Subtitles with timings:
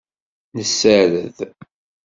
[0.55, 1.37] Nessared.